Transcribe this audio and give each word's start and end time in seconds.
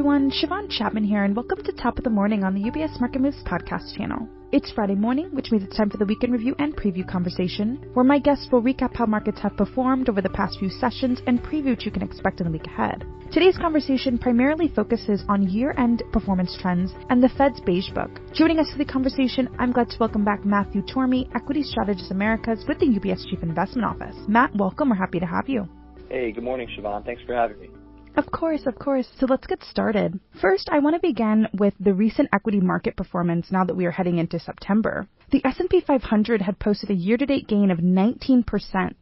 everyone, 0.00 0.30
Shiavon 0.30 0.66
Chatman 0.70 1.06
here, 1.06 1.24
and 1.24 1.36
welcome 1.36 1.62
to 1.62 1.72
Top 1.72 1.98
of 1.98 2.04
the 2.04 2.08
Morning 2.08 2.42
on 2.42 2.54
the 2.54 2.70
UBS 2.70 2.98
Market 3.00 3.20
Moves 3.20 3.42
podcast 3.44 3.94
channel. 3.94 4.26
It's 4.50 4.72
Friday 4.72 4.94
morning, 4.94 5.28
which 5.34 5.50
means 5.50 5.62
it's 5.62 5.76
time 5.76 5.90
for 5.90 5.98
the 5.98 6.06
weekend 6.06 6.32
review 6.32 6.56
and 6.58 6.74
preview 6.74 7.06
conversation, 7.06 7.84
where 7.92 8.02
my 8.02 8.18
guests 8.18 8.48
will 8.50 8.62
recap 8.62 8.96
how 8.96 9.04
markets 9.04 9.40
have 9.40 9.58
performed 9.58 10.08
over 10.08 10.22
the 10.22 10.30
past 10.30 10.58
few 10.58 10.70
sessions 10.70 11.20
and 11.26 11.42
preview 11.42 11.76
what 11.76 11.82
you 11.82 11.90
can 11.90 12.02
expect 12.02 12.40
in 12.40 12.46
the 12.46 12.50
week 12.50 12.66
ahead. 12.66 13.04
Today's 13.30 13.58
conversation 13.58 14.16
primarily 14.16 14.68
focuses 14.74 15.22
on 15.28 15.50
year-end 15.50 16.02
performance 16.14 16.56
trends 16.58 16.94
and 17.10 17.22
the 17.22 17.28
Fed's 17.36 17.60
Beige 17.60 17.90
Book. 17.90 18.22
Joining 18.32 18.58
us 18.58 18.70
for 18.72 18.78
the 18.78 18.86
conversation, 18.86 19.54
I'm 19.58 19.70
glad 19.70 19.90
to 19.90 19.98
welcome 20.00 20.24
back 20.24 20.46
Matthew 20.46 20.80
Tormey, 20.80 21.28
Equity 21.34 21.62
Strategist 21.62 22.10
Americas 22.10 22.64
with 22.66 22.78
the 22.78 22.86
UBS 22.86 23.28
Chief 23.28 23.42
Investment 23.42 23.84
Office. 23.84 24.16
Matt, 24.26 24.56
welcome. 24.56 24.88
We're 24.88 24.96
happy 24.96 25.20
to 25.20 25.26
have 25.26 25.46
you. 25.46 25.68
Hey, 26.08 26.32
good 26.32 26.42
morning, 26.42 26.68
Shiavon. 26.74 27.04
Thanks 27.04 27.20
for 27.26 27.34
having 27.34 27.60
me. 27.60 27.68
Of 28.16 28.30
course, 28.30 28.66
of 28.66 28.78
course. 28.78 29.08
So 29.18 29.26
let's 29.26 29.46
get 29.46 29.62
started. 29.62 30.18
First, 30.40 30.68
I 30.70 30.80
want 30.80 30.94
to 30.94 31.00
begin 31.00 31.48
with 31.52 31.74
the 31.78 31.94
recent 31.94 32.28
equity 32.32 32.60
market 32.60 32.96
performance 32.96 33.50
now 33.50 33.64
that 33.64 33.76
we 33.76 33.86
are 33.86 33.90
heading 33.90 34.18
into 34.18 34.38
September. 34.38 35.06
The 35.30 35.44
S&P 35.44 35.80
500 35.80 36.42
had 36.42 36.58
posted 36.58 36.90
a 36.90 36.94
year-to-date 36.94 37.46
gain 37.46 37.70
of 37.70 37.78
19%. 37.78 38.44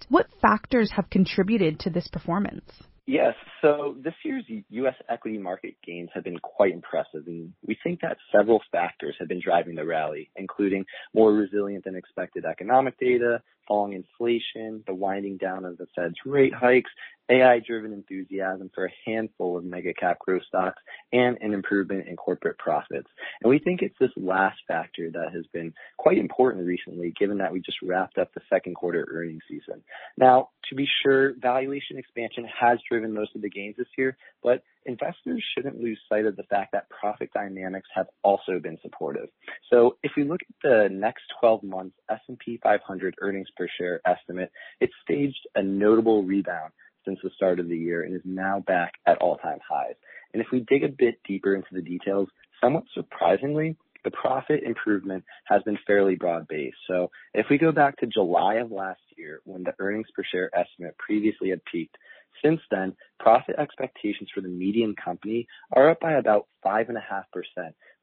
What 0.09 0.27
factors 0.43 0.93
have 0.93 1.09
contributed 1.11 1.81
to 1.81 1.91
this 1.91 2.09
performance? 2.09 2.71
Yes. 3.07 3.35
So 3.63 3.97
this 4.05 4.13
year's 4.23 4.45
U.S. 4.69 4.95
equity 5.09 5.39
market 5.39 5.77
gains 5.83 6.11
have 6.13 6.25
been 6.25 6.39
quite 6.41 6.75
impressive, 6.75 7.27
and 7.27 7.55
we 7.67 7.79
think 7.83 8.03
that 8.03 8.19
several 8.31 8.61
factors 8.71 9.17
have 9.19 9.29
been 9.29 9.41
driving 9.43 9.77
the 9.77 9.87
rally, 9.87 10.31
including 10.37 10.85
more 11.15 11.33
resilient 11.33 11.85
than 11.85 11.97
expected 11.97 12.45
economic 12.45 12.99
data, 12.99 13.41
falling 13.67 13.95
inflation, 13.95 14.85
the 14.87 14.95
winding 14.95 15.39
down 15.39 15.65
of 15.65 15.79
the 15.79 15.87
Fed's 15.97 16.17
rate 16.27 16.53
hikes, 16.53 16.91
AI-driven 17.31 17.93
enthusiasm 17.93 18.71
for 18.75 18.87
a 18.87 18.93
handful 19.05 19.57
of 19.57 19.65
mega 19.65 19.93
cap 19.93 20.19
growth 20.19 20.43
stocks, 20.47 20.83
and 21.13 21.37
an 21.41 21.53
improvement 21.53 22.09
in 22.09 22.17
corporate 22.17 22.59
profits. 22.59 23.09
And 23.43 23.51
we 23.51 23.59
think 23.59 23.83
it's 23.83 23.99
this 24.01 24.11
last 24.17 24.59
factor 24.67 25.11
that 25.11 25.33
has 25.35 25.45
been 25.53 25.75
quite 25.97 26.19
important 26.19 26.67
recently, 26.67 27.13
given 27.19 27.39
that 27.39 27.53
we 27.53 27.61
just 27.61 27.79
wrapped 27.83 28.19
up 28.19 28.33
the 28.35 28.41
second 28.51 28.75
quarter 28.75 29.07
earnings 29.11 29.43
season. 29.49 29.83
Now, 30.17 30.51
to 30.69 30.75
be 30.75 30.87
sure, 31.03 31.35
valuation 31.39 31.99
expansion 31.99 32.47
has 32.61 32.79
driven 32.89 33.15
most 33.15 33.35
of 33.35 33.43
the 33.43 33.51
gains 33.51 33.77
this 33.77 33.87
year, 33.97 34.17
but 34.43 34.63
investors 34.87 35.45
shouldn't 35.55 35.81
lose 35.81 35.99
sight 36.09 36.25
of 36.25 36.37
the 36.37 36.43
fact 36.45 36.73
that 36.73 36.89
profit 36.89 37.31
dynamics 37.35 37.89
have 37.95 38.07
also 38.23 38.59
been 38.59 38.79
supportive. 38.83 39.29
So 39.71 39.97
if 40.03 40.13
we 40.17 40.25
look 40.25 40.41
at 40.43 40.57
the 40.63 40.89
next 40.91 41.23
12 41.41 41.63
months 41.63 41.97
S&P 42.11 42.59
500 42.63 43.15
earnings 43.21 43.49
per 43.57 43.69
share 43.79 44.01
estimate, 44.07 44.51
it 44.81 44.91
staged 45.03 45.47
a 45.55 45.63
notable 45.63 46.23
rebound 46.23 46.73
since 47.05 47.19
the 47.23 47.31
start 47.37 47.61
of 47.61 47.69
the 47.69 47.77
year 47.77 48.03
and 48.03 48.15
is 48.15 48.23
now 48.25 48.61
back 48.67 48.93
at 49.07 49.19
all-time 49.19 49.59
highs. 49.69 49.95
And 50.33 50.43
if 50.43 50.49
we 50.53 50.61
dig 50.61 50.85
a 50.85 50.89
bit 50.89 51.21
deeper 51.27 51.55
into 51.55 51.69
the 51.73 51.83
details, 51.83 52.29
somewhat 52.61 52.85
surprisingly, 52.95 53.77
the 54.05 54.11
profit 54.11 54.63
improvement 54.63 55.25
has 55.45 55.63
been 55.63 55.79
fairly 55.87 56.15
broad-based. 56.15 56.77
So 56.87 57.11
if 57.35 57.47
we 57.51 57.59
go 57.59 57.73
back 57.73 57.97
to 57.99 58.07
July 58.07 58.55
of 58.55 58.71
last 58.71 59.01
year, 59.17 59.41
when 59.45 59.65
the 59.65 59.75
earnings 59.79 60.07
per 60.15 60.23
share 60.23 60.51
estimate 60.57 60.97
previously 60.99 61.51
had 61.51 61.65
peaked, 61.65 61.97
since 62.45 62.61
then, 62.71 62.95
profit 63.19 63.57
expectations 63.59 64.29
for 64.33 64.41
the 64.41 64.49
median 64.49 64.95
company 64.95 65.47
are 65.73 65.91
up 65.91 66.01
by 66.01 66.13
about 66.13 66.47
5.5%, 66.65 66.95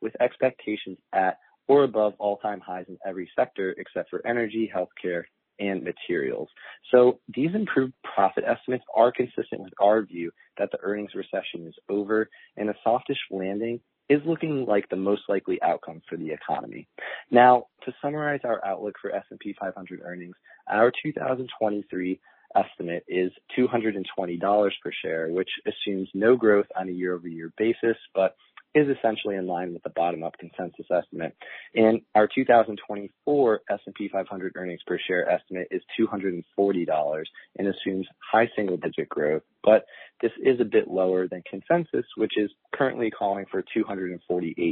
with 0.01 0.19
expectations 0.19 0.97
at 1.13 1.37
or 1.67 1.83
above 1.83 2.13
all-time 2.19 2.59
highs 2.59 2.85
in 2.89 2.97
every 3.05 3.29
sector 3.35 3.73
except 3.77 4.09
for 4.09 4.25
energy, 4.27 4.71
healthcare, 4.73 5.23
and 5.59 5.83
materials. 5.83 6.49
So 6.91 7.19
these 7.33 7.53
improved 7.53 7.93
profit 8.03 8.43
estimates 8.45 8.83
are 8.95 9.11
consistent 9.11 9.61
with 9.61 9.73
our 9.81 10.03
view 10.03 10.31
that 10.57 10.69
the 10.71 10.79
earnings 10.81 11.11
recession 11.15 11.67
is 11.67 11.75
over 11.89 12.29
and 12.57 12.69
a 12.69 12.75
softish 12.83 13.17
landing 13.31 13.79
is 14.07 14.21
looking 14.25 14.65
like 14.67 14.87
the 14.89 14.95
most 14.95 15.23
likely 15.27 15.61
outcome 15.63 16.01
for 16.07 16.15
the 16.17 16.31
economy. 16.31 16.87
Now, 17.31 17.65
to 17.85 17.93
summarize 18.01 18.41
our 18.43 18.63
outlook 18.65 18.95
for 19.01 19.13
S&P 19.13 19.55
500 19.59 20.01
earnings, 20.03 20.35
our 20.69 20.91
2023 21.03 22.19
estimate 22.55 23.03
is 23.07 23.31
$220 23.57 24.71
per 24.83 24.91
share, 25.03 25.29
which 25.29 25.49
assumes 25.65 26.07
no 26.13 26.35
growth 26.35 26.67
on 26.79 26.87
a 26.87 26.91
year-over-year 26.91 27.51
basis, 27.57 27.97
but 28.13 28.35
is 28.75 28.87
essentially 28.89 29.35
in 29.35 29.47
line 29.47 29.73
with 29.73 29.81
the 29.83 29.89
bottom-up 29.89 30.37
consensus 30.37 30.85
estimate. 30.91 31.33
And 31.73 32.01
our 32.13 32.27
2024 32.27 33.61
S&P 33.69 34.09
500 34.09 34.53
earnings 34.57 34.81
per 34.85 34.99
share 35.07 35.27
estimate 35.29 35.69
is 35.71 35.81
$240 35.99 37.23
and 37.57 37.67
assumes 37.67 38.05
high 38.31 38.49
single-digit 38.55 39.07
growth, 39.07 39.43
but 39.63 39.85
this 40.21 40.31
is 40.43 40.59
a 40.59 40.65
bit 40.65 40.89
lower 40.89 41.27
than 41.27 41.41
consensus, 41.49 42.05
which 42.17 42.33
is 42.37 42.51
currently 42.73 43.09
calling 43.09 43.45
for 43.49 43.63
$248 43.75 44.19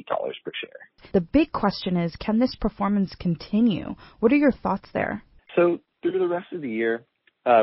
per 0.06 0.52
share. 0.62 1.12
The 1.14 1.22
big 1.22 1.54
question 1.54 1.96
is, 1.96 2.16
can 2.18 2.40
this 2.40 2.56
performance 2.56 3.16
continue? 3.16 3.96
What 4.20 4.34
are 4.34 4.38
your 4.38 4.52
thoughts 4.52 4.90
there? 4.94 5.24
So 5.56 5.80
through 6.02 6.20
the 6.20 6.28
rest 6.28 6.52
of 6.52 6.62
the 6.62 6.70
year, 6.70 7.06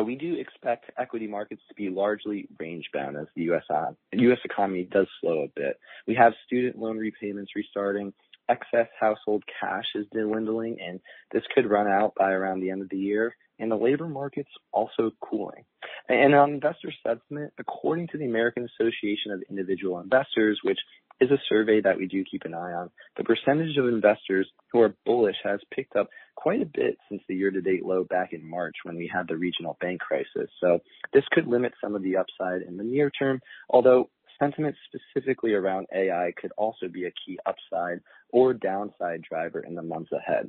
we 0.04 0.16
do 0.16 0.34
expect 0.34 0.91
equity 0.98 1.26
markets 1.26 1.62
to 1.68 1.74
be 1.74 1.88
largely 1.88 2.48
range-bound 2.58 3.16
as 3.16 3.26
the 3.34 3.42
U.S. 3.44 3.64
Uh, 3.70 3.92
U.S. 4.12 4.38
economy 4.44 4.88
does 4.91 5.06
slow 5.20 5.42
a 5.42 5.48
bit. 5.54 5.78
We 6.06 6.14
have 6.16 6.32
student 6.46 6.78
loan 6.78 6.98
repayments 6.98 7.52
restarting, 7.56 8.12
excess 8.48 8.88
household 8.98 9.44
cash 9.60 9.86
is 9.94 10.06
dwindling, 10.12 10.78
and 10.80 11.00
this 11.32 11.42
could 11.54 11.70
run 11.70 11.86
out 11.86 12.14
by 12.18 12.32
around 12.32 12.60
the 12.60 12.70
end 12.70 12.82
of 12.82 12.88
the 12.91 12.98
year, 12.98 13.36
and 13.58 13.70
the 13.70 13.76
labor 13.76 14.08
market's 14.08 14.50
also 14.72 15.12
cooling. 15.20 15.64
And 16.08 16.34
on 16.34 16.50
investor 16.50 16.92
sentiment, 17.06 17.52
according 17.58 18.08
to 18.08 18.18
the 18.18 18.24
American 18.24 18.66
Association 18.66 19.32
of 19.32 19.42
Individual 19.48 20.00
Investors, 20.00 20.58
which 20.62 20.78
is 21.20 21.30
a 21.30 21.38
survey 21.48 21.80
that 21.82 21.98
we 21.98 22.06
do 22.06 22.24
keep 22.24 22.42
an 22.44 22.54
eye 22.54 22.72
on. 22.72 22.91
The 23.16 23.24
percentage 23.24 23.76
of 23.76 23.86
investors 23.86 24.48
who 24.72 24.80
are 24.80 24.94
bullish 25.04 25.36
has 25.44 25.60
picked 25.72 25.94
up 25.94 26.08
quite 26.41 26.62
a 26.62 26.67
bit 26.67 26.97
since 27.09 27.21
the 27.28 27.34
year-to-date 27.34 27.84
low 27.84 28.03
back 28.05 28.33
in 28.33 28.49
March 28.49 28.77
when 28.84 28.97
we 28.97 29.11
had 29.12 29.28
the 29.28 29.37
regional 29.37 29.77
bank 29.78 30.01
crisis. 30.01 30.49
So 30.59 30.81
this 31.12 31.25
could 31.33 31.47
limit 31.47 31.75
some 31.83 31.95
of 31.95 32.03
the 32.03 32.17
upside 32.17 32.62
in 32.62 32.78
the 32.78 32.84
near 32.84 33.11
term, 33.11 33.41
although 33.69 34.09
sentiment 34.39 34.75
specifically 34.87 35.53
around 35.53 35.87
AI 35.95 36.33
could 36.41 36.53
also 36.56 36.89
be 36.89 37.05
a 37.05 37.12
key 37.25 37.39
upside 37.45 38.01
or 38.31 38.55
downside 38.55 39.21
driver 39.23 39.61
in 39.61 39.75
the 39.75 39.83
months 39.83 40.12
ahead. 40.12 40.49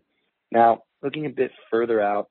Now, 0.49 0.83
looking 1.03 1.25
a 1.25 1.29
bit 1.29 1.51
further 1.69 1.99
out, 1.99 2.29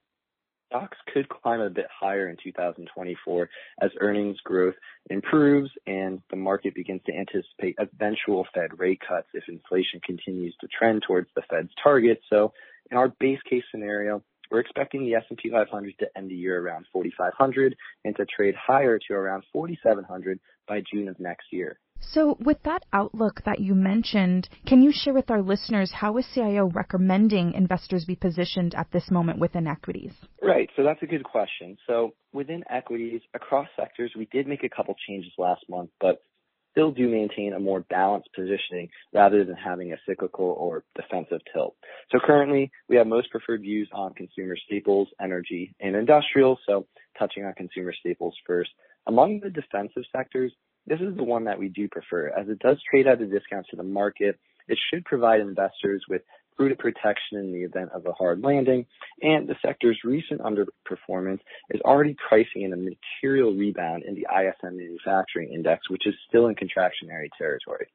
stocks 0.68 0.96
could 1.12 1.28
climb 1.28 1.60
a 1.60 1.68
bit 1.68 1.86
higher 1.90 2.28
in 2.28 2.36
2024 2.42 3.50
as 3.82 3.90
earnings 4.00 4.38
growth 4.44 4.74
improves 5.10 5.70
and 5.86 6.22
the 6.30 6.36
market 6.36 6.74
begins 6.74 7.00
to 7.06 7.12
anticipate 7.12 7.76
eventual 7.78 8.46
Fed 8.54 8.78
rate 8.78 9.00
cuts 9.06 9.26
if 9.34 9.44
inflation 9.48 10.00
continues 10.04 10.54
to 10.60 10.68
trend 10.68 11.02
towards 11.06 11.28
the 11.34 11.42
Fed's 11.50 11.72
target. 11.82 12.20
So 12.30 12.52
in 12.90 12.96
our 12.96 13.08
base 13.20 13.40
case 13.48 13.62
scenario, 13.70 14.22
we're 14.50 14.60
expecting 14.60 15.04
the 15.04 15.14
S&P 15.14 15.50
500 15.50 15.94
to 16.00 16.06
end 16.16 16.30
the 16.30 16.34
year 16.34 16.60
around 16.60 16.86
4,500 16.92 17.76
and 18.04 18.16
to 18.16 18.26
trade 18.26 18.54
higher 18.56 18.98
to 19.06 19.14
around 19.14 19.44
4,700 19.52 20.40
by 20.66 20.82
June 20.92 21.08
of 21.08 21.20
next 21.20 21.46
year. 21.52 21.78
So, 22.00 22.38
with 22.40 22.56
that 22.64 22.82
outlook 22.92 23.42
that 23.44 23.60
you 23.60 23.74
mentioned, 23.74 24.48
can 24.66 24.82
you 24.82 24.90
share 24.90 25.12
with 25.12 25.30
our 25.30 25.42
listeners 25.42 25.92
how 25.92 26.16
is 26.16 26.26
CIO 26.34 26.70
recommending 26.70 27.52
investors 27.52 28.06
be 28.06 28.16
positioned 28.16 28.74
at 28.74 28.90
this 28.90 29.10
moment 29.10 29.38
within 29.38 29.66
equities? 29.66 30.12
Right. 30.42 30.70
So 30.76 30.82
that's 30.82 31.02
a 31.02 31.06
good 31.06 31.24
question. 31.24 31.76
So 31.86 32.14
within 32.32 32.64
equities 32.70 33.20
across 33.34 33.68
sectors, 33.78 34.12
we 34.16 34.26
did 34.32 34.46
make 34.46 34.64
a 34.64 34.68
couple 34.70 34.94
changes 35.06 35.32
last 35.36 35.62
month, 35.68 35.90
but 36.00 36.22
still 36.70 36.90
do 36.90 37.08
maintain 37.08 37.52
a 37.52 37.60
more 37.60 37.80
balanced 37.90 38.28
positioning 38.34 38.88
rather 39.12 39.44
than 39.44 39.56
having 39.56 39.92
a 39.92 39.96
cyclical 40.08 40.56
or 40.58 40.84
defensive 40.94 41.40
tilt. 41.52 41.74
So 42.10 42.18
currently, 42.24 42.70
we 42.88 42.96
have 42.96 43.06
most 43.06 43.30
preferred 43.30 43.62
views 43.62 43.88
on 43.92 44.14
consumer 44.14 44.56
staples, 44.66 45.08
energy, 45.20 45.74
and 45.80 45.96
industrial. 45.96 46.58
So 46.66 46.86
touching 47.18 47.44
on 47.44 47.54
consumer 47.54 47.92
staples 47.98 48.34
first. 48.46 48.70
Among 49.06 49.40
the 49.40 49.50
defensive 49.50 50.04
sectors, 50.14 50.52
this 50.86 51.00
is 51.00 51.16
the 51.16 51.24
one 51.24 51.44
that 51.44 51.58
we 51.58 51.68
do 51.68 51.88
prefer 51.88 52.28
as 52.28 52.48
it 52.48 52.58
does 52.58 52.78
trade 52.90 53.06
at 53.06 53.20
a 53.20 53.26
discount 53.26 53.66
to 53.70 53.76
the 53.76 53.82
market. 53.82 54.38
It 54.68 54.78
should 54.90 55.04
provide 55.04 55.40
investors 55.40 56.04
with 56.08 56.22
prudent 56.56 56.80
protection 56.80 57.38
in 57.38 57.52
the 57.52 57.62
event 57.62 57.90
of 57.92 58.06
a 58.06 58.12
hard 58.12 58.42
landing, 58.42 58.86
and 59.22 59.48
the 59.48 59.56
sector's 59.64 59.98
recent 60.04 60.40
underperformance 60.40 61.40
is 61.70 61.80
already 61.82 62.14
pricing 62.28 62.62
in 62.62 62.72
a 62.72 62.76
material 62.76 63.54
rebound 63.54 64.04
in 64.04 64.14
the 64.14 64.26
ISM 64.30 64.76
Manufacturing 64.76 65.52
Index, 65.52 65.88
which 65.88 66.06
is 66.06 66.14
still 66.28 66.48
in 66.48 66.54
contractionary 66.54 67.28
territory. 67.38 67.86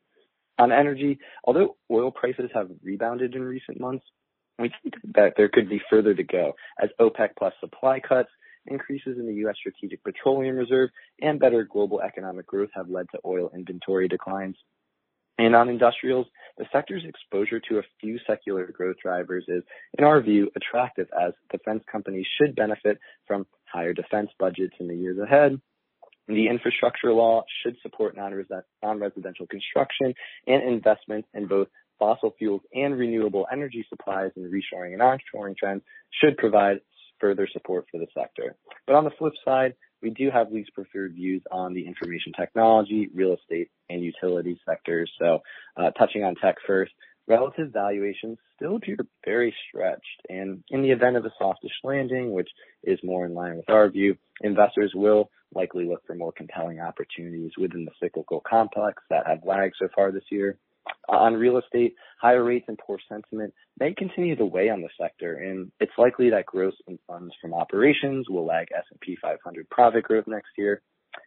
On 0.58 0.72
energy, 0.72 1.20
although 1.44 1.76
oil 1.92 2.12
prices 2.12 2.50
have 2.54 2.70
rebounded 2.84 3.36
in 3.36 3.44
recent 3.44 3.80
months, 3.80 4.06
we 4.58 4.72
think 4.82 4.96
that 5.16 5.34
there 5.36 5.50
could 5.50 5.70
be 5.70 5.82
further 5.90 6.14
to 6.14 6.24
go 6.24 6.54
as 6.82 6.90
OPEC 7.00 7.30
plus 7.38 7.54
supply 7.60 8.00
cuts 8.00 8.30
increases 8.68 9.18
in 9.20 9.28
the 9.28 9.34
U.S. 9.36 9.56
Strategic 9.60 10.04
Petroleum 10.04 10.56
Reserve, 10.56 10.90
and 11.22 11.40
better 11.40 11.64
global 11.64 12.02
economic 12.02 12.48
growth 12.48 12.70
have 12.74 12.90
led 12.90 13.08
to 13.12 13.20
oil 13.26 13.52
inventory 13.54 14.08
declines. 14.08 14.56
And 15.38 15.56
on 15.56 15.70
industrials, 15.70 16.28
the 16.58 16.66
sector's 16.72 17.04
exposure 17.04 17.60
to 17.70 17.80
a 17.80 17.84
few 18.00 18.20
secular 18.26 18.68
growth 18.68 18.96
drivers 19.04 19.44
is, 19.50 19.64
in 19.98 20.06
our 20.06 20.22
view, 20.22 20.50
attractive 20.56 21.08
as 21.20 21.34
defense 21.52 21.84
companies 21.92 22.26
should 22.38 22.56
benefit 22.56 23.00
from 23.28 23.46
higher 23.66 23.94
defense 23.94 24.30
budgets 24.40 24.76
in 24.80 24.88
the 24.88 24.96
years 24.96 25.20
ahead. 25.20 25.60
The 26.28 26.48
infrastructure 26.48 27.12
law 27.12 27.44
should 27.62 27.76
support 27.82 28.16
non-residential 28.16 29.48
construction 29.48 30.14
and 30.48 30.64
investment 30.64 31.26
in 31.34 31.48
both 31.48 31.68
fossil 32.00 32.34
fuels 32.38 32.62
and 32.74 32.98
renewable 32.98 33.46
energy 33.52 33.86
supplies 33.90 34.32
and 34.36 34.52
reshoring 34.52 34.94
and 34.94 35.02
onshoring 35.02 35.56
trends 35.58 35.84
should 36.22 36.38
provide 36.38 36.80
further 37.20 37.48
support 37.52 37.86
for 37.92 38.00
the 38.00 38.08
sector. 38.18 38.56
But 38.88 38.96
on 38.96 39.04
the 39.04 39.12
flip 39.12 39.34
side, 39.44 39.76
we 40.02 40.10
do 40.10 40.30
have 40.32 40.52
least 40.52 40.74
preferred 40.74 41.14
views 41.14 41.42
on 41.52 41.74
the 41.74 41.86
information 41.86 42.34
technology, 42.38 43.10
real 43.14 43.34
estate, 43.34 43.70
and 43.90 44.04
utility 44.04 44.60
sectors. 44.66 45.12
So, 45.20 45.40
uh, 45.78 45.92
touching 45.92 46.24
on 46.24 46.36
tech 46.36 46.56
first, 46.68 46.92
relative 47.28 47.72
valuations 47.72 48.38
still 48.56 48.76
appear 48.76 48.98
very 49.26 49.56
stretched. 49.68 50.22
And 50.30 50.64
in 50.70 50.82
the 50.82 50.92
event 50.92 51.18
of 51.18 51.26
a 51.26 51.32
softish 51.40 51.72
landing, 51.84 52.32
which 52.32 52.50
is 52.84 53.00
more 53.04 53.26
in 53.26 53.34
line 53.34 53.58
with 53.58 53.70
our 53.70 53.90
view, 53.90 54.18
investors 54.42 54.92
will 54.94 55.30
likely 55.54 55.88
look 55.88 56.06
for 56.06 56.16
more 56.16 56.32
compelling 56.32 56.80
opportunities 56.80 57.52
within 57.58 57.86
the 57.86 57.92
cyclical 58.02 58.42
complex 58.48 59.02
that 59.10 59.26
have 59.28 59.40
lagged 59.46 59.76
so 59.80 59.88
far 59.96 60.12
this 60.12 60.24
year. 60.30 60.58
On 61.08 61.34
real 61.34 61.58
estate, 61.58 61.96
higher 62.20 62.44
rates 62.44 62.66
and 62.68 62.78
poor 62.78 63.00
sentiment 63.10 63.54
may 63.80 63.94
continue 63.94 64.36
to 64.36 64.46
weigh 64.46 64.70
on 64.70 64.82
the 64.82 64.90
sector, 65.00 65.36
and 65.36 65.72
it's 65.80 65.92
likely 65.98 66.30
that 66.32 66.46
gross 66.46 66.74
in 66.88 66.98
funds 67.08 67.34
from 67.42 67.54
operations 67.54 68.28
will 68.30 68.46
lag 68.46 68.68
S&P 68.76 69.18
500 69.22 69.70
profit 69.70 70.04
growth 70.04 70.26
next 70.28 70.50
year. 70.58 70.82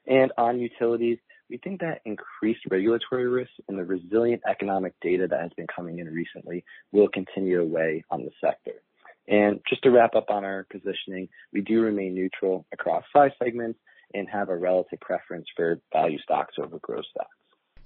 And 0.06 0.32
on 0.36 0.58
utilities, 0.58 1.18
we 1.48 1.58
think 1.58 1.80
that 1.80 2.02
increased 2.04 2.60
regulatory 2.70 3.26
risk 3.26 3.50
and 3.68 3.78
the 3.78 3.84
resilient 3.84 4.42
economic 4.48 4.94
data 5.00 5.26
that 5.28 5.40
has 5.40 5.52
been 5.56 5.66
coming 5.74 5.98
in 5.98 6.06
recently 6.06 6.64
will 6.92 7.08
continue 7.08 7.58
to 7.58 7.64
weigh 7.64 8.04
on 8.10 8.24
the 8.24 8.30
sector. 8.40 8.82
And 9.28 9.60
just 9.68 9.82
to 9.82 9.90
wrap 9.90 10.14
up 10.14 10.30
on 10.30 10.44
our 10.44 10.66
positioning, 10.70 11.28
we 11.52 11.60
do 11.60 11.82
remain 11.82 12.14
neutral 12.14 12.66
across 12.72 13.04
five 13.12 13.32
segments 13.42 13.78
and 14.14 14.28
have 14.28 14.48
a 14.48 14.56
relative 14.56 15.00
preference 15.00 15.46
for 15.54 15.80
value 15.92 16.18
stocks 16.18 16.54
over 16.58 16.78
growth 16.78 17.04
stocks. 17.10 17.37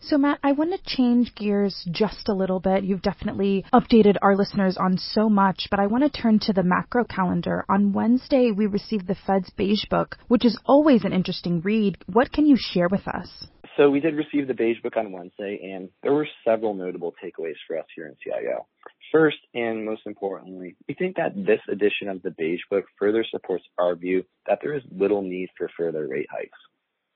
So, 0.04 0.18
Matt, 0.18 0.40
I 0.42 0.50
want 0.50 0.72
to 0.72 0.96
change 0.96 1.32
gears 1.36 1.86
just 1.92 2.28
a 2.28 2.34
little 2.34 2.58
bit. 2.58 2.82
You've 2.82 3.02
definitely 3.02 3.64
updated 3.72 4.16
our 4.20 4.34
listeners 4.34 4.76
on 4.76 4.98
so 4.98 5.28
much, 5.28 5.68
but 5.70 5.78
I 5.78 5.86
want 5.86 6.02
to 6.02 6.10
turn 6.10 6.40
to 6.40 6.52
the 6.52 6.64
macro 6.64 7.04
calendar. 7.04 7.64
On 7.68 7.92
Wednesday, 7.92 8.50
we 8.50 8.66
received 8.66 9.06
the 9.06 9.14
Fed's 9.14 9.50
Beige 9.50 9.84
Book, 9.88 10.16
which 10.26 10.44
is 10.44 10.58
always 10.66 11.04
an 11.04 11.12
interesting 11.12 11.60
read. 11.60 11.98
What 12.06 12.32
can 12.32 12.46
you 12.46 12.56
share 12.58 12.88
with 12.88 13.06
us? 13.06 13.46
So, 13.76 13.90
we 13.90 14.00
did 14.00 14.16
receive 14.16 14.48
the 14.48 14.54
Beige 14.54 14.82
Book 14.82 14.96
on 14.96 15.12
Wednesday, 15.12 15.72
and 15.72 15.88
there 16.02 16.12
were 16.12 16.26
several 16.44 16.74
notable 16.74 17.14
takeaways 17.24 17.54
for 17.68 17.78
us 17.78 17.86
here 17.94 18.08
in 18.08 18.16
CIO. 18.24 18.66
First, 19.12 19.38
and 19.54 19.84
most 19.84 20.02
importantly, 20.06 20.74
we 20.88 20.94
think 20.94 21.14
that 21.14 21.36
this 21.36 21.60
edition 21.70 22.08
of 22.08 22.22
the 22.22 22.32
Beige 22.32 22.62
Book 22.68 22.86
further 22.98 23.24
supports 23.30 23.64
our 23.78 23.94
view 23.94 24.24
that 24.48 24.58
there 24.62 24.74
is 24.74 24.82
little 24.90 25.22
need 25.22 25.50
for 25.56 25.70
further 25.78 26.08
rate 26.08 26.26
hikes. 26.28 26.58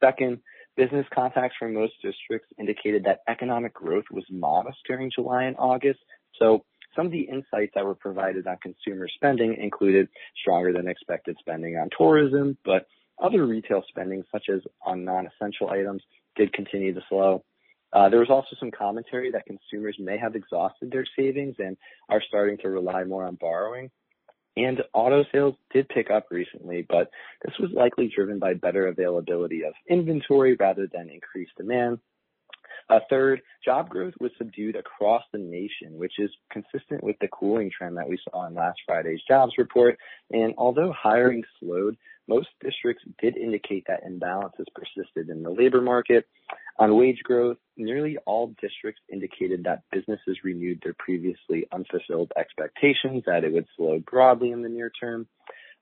Second, 0.01 0.39
Business 0.77 1.07
contacts 1.15 1.57
from 1.59 1.73
most 1.73 1.95
districts 2.03 2.49
indicated 2.59 3.05
that 3.05 3.21
economic 3.29 3.73
growth 3.73 4.05
was 4.11 4.25
modest 4.31 4.79
during 4.87 5.11
July 5.15 5.45
and 5.45 5.57
August. 5.59 6.01
So 6.39 6.65
some 6.95 7.07
of 7.07 7.13
the 7.13 7.23
insights 7.23 7.73
that 7.75 7.85
were 7.85 7.95
provided 7.95 8.47
on 8.47 8.57
consumer 8.63 9.09
spending 9.15 9.55
included 9.55 10.09
stronger 10.41 10.73
than 10.73 10.89
expected 10.89 11.37
spending 11.41 11.77
on 11.77 11.89
tourism, 11.97 12.59
but 12.65 12.87
other 13.23 13.47
retail 13.47 13.83
spending, 13.89 14.23
such 14.31 14.51
as 14.53 14.61
on 14.85 15.05
non-essential 15.05 15.71
items, 15.71 16.03
did 16.37 16.53
continue 16.53 16.93
to 16.93 17.01
slow. 17.09 17.43
Uh, 17.93 18.09
there 18.11 18.21
was 18.21 18.31
also 18.31 18.55
some 18.61 18.71
commentary 18.71 19.31
that 19.31 19.47
consumers 19.47 19.97
may 19.99 20.19
have 20.19 20.35
exhausted 20.35 20.91
their 20.91 21.07
savings 21.19 21.55
and 21.59 21.77
are 22.11 22.23
starting 22.29 22.59
to 22.59 22.69
rely 22.69 23.05
more 23.05 23.25
on 23.25 23.37
borrowing. 23.37 23.91
And 24.57 24.83
auto 24.95 25.25
sales 25.33 25.55
did 25.73 25.89
pick 25.89 26.11
up 26.11 26.29
recently, 26.31 26.87
but 26.89 27.11
this 27.45 27.55
was 27.61 27.71
likely 27.73 28.11
driven 28.15 28.39
by 28.39 28.55
better 28.55 28.87
availability 28.87 29.65
of 29.65 29.75
inventory 29.89 30.57
rather 30.59 30.89
than 30.91 31.11
increased 31.11 31.53
demand. 31.59 31.99
A 32.89 33.01
third, 33.11 33.43
job 33.65 33.89
growth 33.89 34.15
was 34.21 34.31
subdued 34.39 34.77
across 34.77 35.25
the 35.33 35.39
nation, 35.39 35.99
which 35.99 36.15
is 36.19 36.31
consistent 36.51 37.03
with 37.03 37.17
the 37.21 37.29
cooling 37.29 37.71
trend 37.77 37.97
that 37.97 38.09
we 38.09 38.19
saw 38.31 38.47
in 38.47 38.55
last 38.55 38.79
Friday's 38.87 39.21
jobs 39.27 39.53
report. 39.59 39.99
And 40.31 40.55
although 40.57 40.93
hiring 40.93 41.43
slowed, 41.59 41.97
most 42.29 42.49
districts 42.61 43.05
did 43.21 43.37
indicate 43.37 43.85
that 43.89 44.05
imbalances 44.05 44.67
persisted 44.75 45.29
in 45.29 45.43
the 45.43 45.51
labor 45.51 45.81
market. 45.81 46.27
On 46.79 46.97
wage 46.97 47.23
growth, 47.23 47.57
nearly 47.77 48.19
all 48.27 48.55
districts 48.61 49.01
indicated 49.11 49.65
that 49.65 49.83
businesses 49.91 50.39
renewed 50.45 50.81
their 50.83 50.95
previously 50.99 51.67
unfulfilled 51.73 52.33
expectations 52.37 53.23
that 53.27 53.45
it 53.45 53.53
would 53.53 53.67
slow 53.77 53.99
broadly 54.01 54.51
in 54.51 54.63
the 54.63 54.69
near 54.69 54.91
term. 54.91 55.27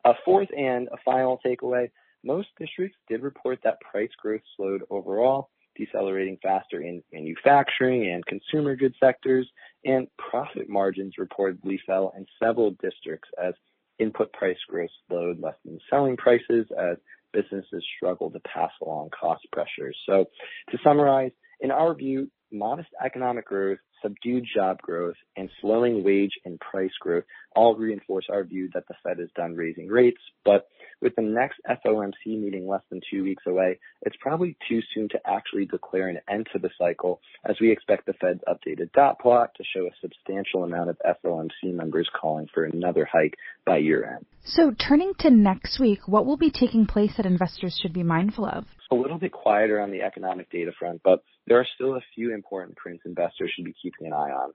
A 0.05 0.12
fourth 0.25 0.49
and 0.56 0.88
a 0.88 0.96
final 1.05 1.41
takeaway, 1.44 1.91
most 2.23 2.49
districts 2.58 2.96
did 3.08 3.23
report 3.23 3.58
that 3.64 3.81
price 3.81 4.11
growth 4.20 4.43
slowed 4.56 4.82
overall, 4.88 5.50
decelerating 5.76 6.38
faster 6.43 6.81
in 6.81 7.02
manufacturing 7.12 8.12
and 8.12 8.25
consumer 8.26 8.76
goods 8.76 8.94
sectors, 9.00 9.49
and 9.85 10.06
profit 10.19 10.69
margins 10.69 11.14
reportedly 11.19 11.79
fell 11.87 12.12
in 12.17 12.25
several 12.40 12.70
districts 12.82 13.29
as 13.43 13.55
input 13.99 14.32
price 14.32 14.58
growth 14.69 14.90
slowed 15.08 15.40
less 15.40 15.56
than 15.64 15.79
selling 15.90 16.17
prices 16.17 16.67
as 16.79 16.97
businesses 17.35 17.85
struggle 17.97 18.31
to 18.31 18.41
pass 18.41 18.71
along 18.83 19.11
cost 19.19 19.43
pressures. 19.53 19.97
So 20.09 20.25
to 20.71 20.79
summarize, 20.83 21.33
in 21.61 21.71
our 21.71 21.95
view, 21.95 22.31
modest 22.53 22.89
economic 23.05 23.47
growth, 23.47 23.79
subdued 24.05 24.45
job 24.55 24.81
growth, 24.83 25.17
and 25.37 25.49
slowing 25.61 26.05
wage 26.05 26.33
and 26.45 26.61
price 26.61 26.93
growth 27.01 27.25
all 27.56 27.75
reinforce 27.75 28.27
our 28.31 28.45
view 28.45 28.69
that 28.75 28.87
the 28.89 28.95
Fed 29.03 29.21
is 29.21 29.31
done 29.35 29.55
raising 29.55 29.89
rates. 29.89 30.21
But 30.45 30.69
with 31.01 31.17
the 31.17 31.23
next 31.23 31.61
FOMC 31.69 32.12
meeting 32.27 32.67
less 32.67 32.83
than 32.91 33.01
two 33.11 33.23
weeks 33.23 33.45
away, 33.47 33.79
it's 34.03 34.17
probably 34.21 34.56
too 34.69 34.81
soon 34.95 35.09
to 35.11 35.21
actually 35.25 35.67
declare 35.67 36.09
an 36.09 36.19
end 36.29 36.49
to 36.53 36.59
the 36.59 36.71
cycle 36.79 37.21
as 37.49 37.56
we 37.61 37.71
expect 37.71 38.06
the 38.06 38.15
Fed's 38.15 38.41
updated 38.49 38.93
dot 38.93 39.19
plot 39.21 39.51
to 39.56 39.65
show 39.65 39.87
a 39.87 39.91
substantial 40.01 40.65
amount 40.65 40.91
of 40.91 40.99
FOMC 41.25 41.75
members 41.75 42.09
calling 42.21 42.49
for 42.53 42.65
another 42.65 43.09
hike 43.11 43.35
by 43.65 43.79
year 43.79 44.05
end. 44.17 44.27
So 44.47 44.73
turning 44.73 45.12
to 45.21 45.31
next 45.31 45.81
week, 45.81 46.00
what 46.07 46.27
will 46.27 46.37
be 46.37 46.50
taking 46.50 46.87
place 46.87 47.12
that 47.17 47.27
investors 47.27 47.79
should 47.81 47.95
be 47.95 48.03
mindful 48.03 48.45
of? 48.45 48.65
A 48.91 48.95
little 48.95 49.19
bit 49.19 49.33
quieter 49.33 49.81
on 49.81 49.91
the 49.91 50.03
economic 50.03 50.50
data 50.50 50.73
front, 50.79 51.00
but 51.03 51.25
there 51.47 51.59
are 51.59 51.67
still 51.75 51.95
a 51.95 52.00
few 52.15 52.35
important 52.35 52.77
prints 52.77 53.05
investors 53.07 53.53
should 53.55 53.65
be 53.65 53.75
keeping 53.83 53.94
an 54.00 54.12
eye 54.12 54.31
on. 54.31 54.52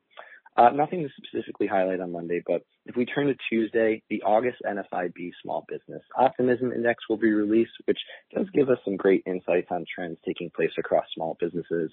Uh, 0.58 0.70
nothing 0.72 1.04
to 1.04 1.10
specifically 1.16 1.68
highlight 1.68 2.02
on 2.02 2.12
Monday, 2.12 2.42
but 2.46 2.64
if 2.86 2.96
we 2.96 3.06
turn 3.06 3.28
to 3.28 3.36
Tuesday, 3.50 4.02
the 4.10 4.22
August 4.24 4.58
NFIB 4.66 5.32
Small 5.42 5.66
Business 5.70 6.02
Optimism 6.18 6.74
Index 6.74 7.04
will 7.08 7.18
be 7.18 7.32
released, 7.32 7.72
which 7.86 8.00
does 8.36 8.48
give 8.54 8.70
us 8.70 8.80
some 8.84 8.98
great 8.98 9.24
insights 9.26 9.68
on 9.72 9.86
trends 9.94 10.18
taking 10.26 10.50
place 10.50 10.72
across 10.78 11.06
small 11.16 11.38
businesses. 11.40 11.92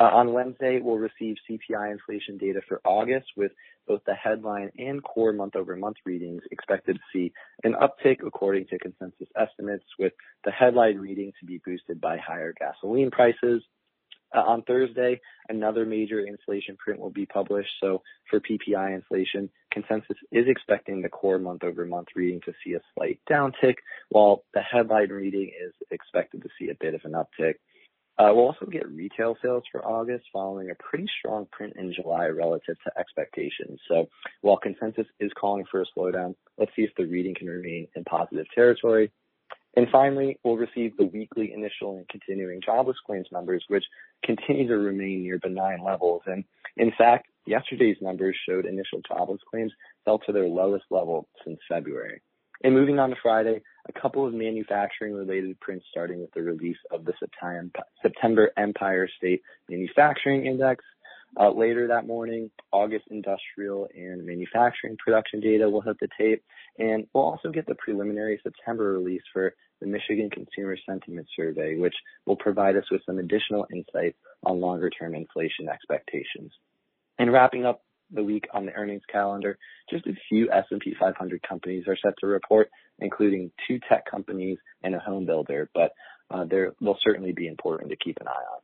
Uh, 0.00 0.04
on 0.04 0.32
Wednesday, 0.32 0.78
we'll 0.80 0.98
receive 0.98 1.34
CPI 1.50 1.90
inflation 1.90 2.38
data 2.38 2.60
for 2.68 2.80
August 2.84 3.26
with 3.36 3.50
both 3.88 4.00
the 4.06 4.14
headline 4.14 4.70
and 4.78 5.02
core 5.02 5.32
month-over-month 5.32 5.96
readings 6.04 6.42
expected 6.52 6.94
to 6.94 7.02
see 7.12 7.32
an 7.64 7.74
uptick 7.74 8.18
according 8.24 8.66
to 8.66 8.78
consensus 8.78 9.26
estimates, 9.36 9.84
with 9.98 10.12
the 10.44 10.52
headline 10.52 10.98
reading 10.98 11.32
to 11.40 11.46
be 11.46 11.60
boosted 11.64 12.00
by 12.00 12.16
higher 12.16 12.54
gasoline 12.60 13.10
prices. 13.10 13.60
Uh, 14.34 14.40
on 14.40 14.62
Thursday, 14.62 15.20
another 15.48 15.86
major 15.86 16.20
inflation 16.20 16.76
print 16.76 17.00
will 17.00 17.10
be 17.10 17.26
published. 17.26 17.70
So 17.80 18.02
for 18.28 18.40
PPI 18.40 18.94
inflation, 18.94 19.48
consensus 19.72 20.16
is 20.30 20.46
expecting 20.48 21.00
the 21.00 21.08
core 21.08 21.38
month-over-month 21.38 22.08
reading 22.14 22.40
to 22.44 22.52
see 22.64 22.74
a 22.74 22.80
slight 22.94 23.20
downtick, 23.30 23.76
while 24.10 24.44
the 24.52 24.60
headline 24.60 25.10
reading 25.10 25.50
is 25.64 25.72
expected 25.90 26.42
to 26.42 26.48
see 26.58 26.70
a 26.70 26.76
bit 26.78 26.94
of 26.94 27.00
an 27.04 27.12
uptick. 27.12 27.54
Uh, 28.18 28.32
we'll 28.34 28.46
also 28.46 28.66
get 28.66 28.88
retail 28.90 29.36
sales 29.40 29.62
for 29.70 29.86
August 29.86 30.24
following 30.32 30.70
a 30.70 30.74
pretty 30.74 31.06
strong 31.20 31.46
print 31.52 31.74
in 31.76 31.94
July 31.94 32.26
relative 32.26 32.76
to 32.84 32.98
expectations. 32.98 33.78
So 33.86 34.08
while 34.40 34.56
consensus 34.56 35.06
is 35.20 35.30
calling 35.40 35.64
for 35.70 35.82
a 35.82 35.84
slowdown, 35.96 36.34
let's 36.58 36.72
see 36.74 36.82
if 36.82 36.90
the 36.96 37.06
reading 37.06 37.36
can 37.36 37.46
remain 37.46 37.86
in 37.94 38.02
positive 38.04 38.46
territory. 38.52 39.12
And 39.76 39.86
finally, 39.92 40.38
we'll 40.42 40.56
receive 40.56 40.96
the 40.96 41.04
weekly 41.04 41.52
initial 41.52 41.98
and 41.98 42.08
continuing 42.08 42.60
jobless 42.64 42.96
claims 43.06 43.28
numbers, 43.30 43.64
which 43.68 43.84
continue 44.24 44.66
to 44.66 44.76
remain 44.76 45.22
near 45.22 45.38
benign 45.38 45.84
levels. 45.84 46.22
And 46.26 46.44
in 46.76 46.92
fact, 46.98 47.28
yesterday's 47.46 47.98
numbers 48.00 48.36
showed 48.48 48.66
initial 48.66 49.00
jobless 49.06 49.40
claims 49.48 49.72
fell 50.04 50.18
to 50.20 50.32
their 50.32 50.48
lowest 50.48 50.84
level 50.90 51.28
since 51.44 51.58
February. 51.68 52.22
And 52.64 52.74
moving 52.74 52.98
on 52.98 53.10
to 53.10 53.16
Friday, 53.22 53.62
a 53.88 54.00
couple 54.00 54.26
of 54.26 54.34
manufacturing 54.34 55.14
related 55.14 55.60
prints 55.60 55.86
starting 55.90 56.20
with 56.20 56.32
the 56.32 56.42
release 56.42 56.76
of 56.90 57.04
the 57.04 57.12
September 58.02 58.50
Empire 58.56 59.08
State 59.16 59.42
Manufacturing 59.68 60.46
Index. 60.46 60.84
Uh, 61.38 61.50
later 61.50 61.88
that 61.88 62.06
morning, 62.06 62.50
August 62.72 63.04
industrial 63.10 63.88
and 63.94 64.24
manufacturing 64.24 64.96
production 64.96 65.40
data 65.40 65.68
will 65.68 65.80
hit 65.80 65.96
the 66.00 66.08
tape, 66.18 66.42
and 66.78 67.06
we'll 67.12 67.24
also 67.24 67.50
get 67.50 67.66
the 67.66 67.74
preliminary 67.74 68.40
September 68.42 68.92
release 68.92 69.22
for 69.32 69.54
the 69.80 69.86
Michigan 69.86 70.30
Consumer 70.30 70.76
Sentiment 70.86 71.26
Survey, 71.36 71.76
which 71.76 71.94
will 72.26 72.36
provide 72.36 72.76
us 72.76 72.84
with 72.90 73.02
some 73.06 73.18
additional 73.18 73.66
insight 73.72 74.16
on 74.42 74.60
longer 74.60 74.90
term 74.90 75.14
inflation 75.14 75.68
expectations. 75.68 76.52
And 77.18 77.32
wrapping 77.32 77.64
up 77.64 77.82
the 78.10 78.24
week 78.24 78.46
on 78.52 78.66
the 78.66 78.72
earnings 78.72 79.02
calendar, 79.12 79.58
just 79.90 80.06
a 80.06 80.14
few 80.28 80.50
S&P 80.50 80.94
500 80.98 81.42
companies 81.46 81.84
are 81.86 81.96
set 82.02 82.14
to 82.20 82.26
report, 82.26 82.70
including 83.00 83.50
two 83.66 83.78
tech 83.88 84.04
companies 84.10 84.58
and 84.82 84.94
a 84.94 84.98
home 84.98 85.26
builder. 85.26 85.68
But 85.74 85.92
uh, 86.30 86.44
they'll 86.44 86.98
certainly 87.02 87.32
be 87.32 87.48
important 87.48 87.90
to 87.90 87.96
keep 87.96 88.18
an 88.20 88.28
eye 88.28 88.30
on. 88.30 88.60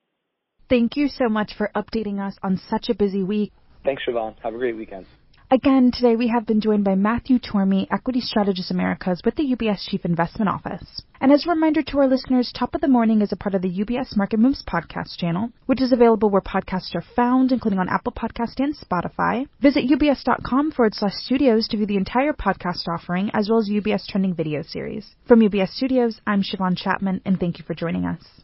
Thank 0.68 0.96
you 0.96 1.08
so 1.08 1.28
much 1.28 1.54
for 1.56 1.70
updating 1.74 2.20
us 2.20 2.36
on 2.42 2.60
such 2.70 2.88
a 2.88 2.94
busy 2.94 3.22
week. 3.22 3.52
Thanks, 3.84 4.02
Shiavon. 4.08 4.34
Have 4.42 4.54
a 4.54 4.58
great 4.58 4.76
weekend. 4.76 5.06
Again, 5.50 5.92
today 5.92 6.16
we 6.16 6.28
have 6.28 6.46
been 6.46 6.60
joined 6.60 6.84
by 6.84 6.94
Matthew 6.94 7.38
Tormey, 7.38 7.86
Equity 7.92 8.20
Strategist 8.20 8.70
Americas 8.70 9.20
with 9.24 9.36
the 9.36 9.54
UBS 9.54 9.88
Chief 9.88 10.04
Investment 10.04 10.48
Office. 10.48 11.02
And 11.20 11.30
as 11.30 11.46
a 11.46 11.50
reminder 11.50 11.82
to 11.82 11.98
our 11.98 12.08
listeners, 12.08 12.50
Top 12.52 12.74
of 12.74 12.80
the 12.80 12.88
Morning 12.88 13.20
is 13.20 13.30
a 13.30 13.36
part 13.36 13.54
of 13.54 13.60
the 13.60 13.84
UBS 13.84 14.16
Market 14.16 14.40
Moves 14.40 14.64
podcast 14.64 15.18
channel, 15.18 15.50
which 15.66 15.82
is 15.82 15.92
available 15.92 16.30
where 16.30 16.40
podcasts 16.40 16.94
are 16.94 17.04
found, 17.14 17.52
including 17.52 17.78
on 17.78 17.90
Apple 17.90 18.12
Podcast 18.12 18.58
and 18.58 18.74
Spotify. 18.74 19.46
Visit 19.60 19.84
ubs.com 19.86 20.72
forward 20.72 20.94
slash 20.94 21.14
studios 21.14 21.68
to 21.68 21.76
view 21.76 21.86
the 21.86 21.98
entire 21.98 22.32
podcast 22.32 22.88
offering, 22.88 23.30
as 23.34 23.48
well 23.48 23.58
as 23.58 23.68
UBS 23.68 24.06
trending 24.08 24.34
video 24.34 24.62
series. 24.62 25.14
From 25.28 25.40
UBS 25.40 25.68
Studios, 25.68 26.20
I'm 26.26 26.42
Shiavon 26.42 26.76
Chatman, 26.82 27.20
and 27.26 27.38
thank 27.38 27.58
you 27.58 27.64
for 27.64 27.74
joining 27.74 28.06
us. 28.06 28.43